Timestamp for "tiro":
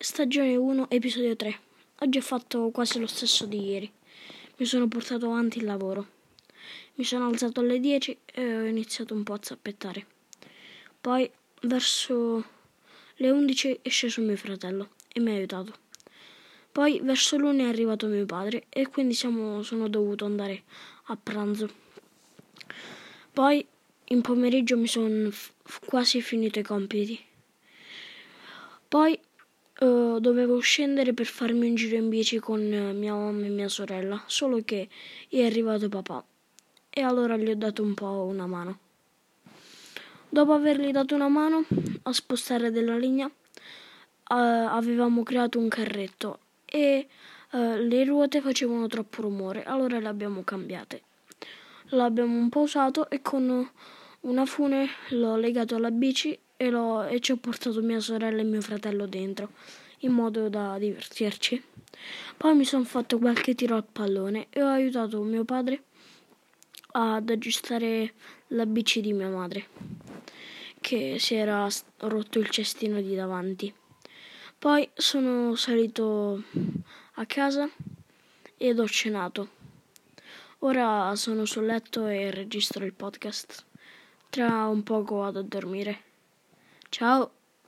63.54-63.76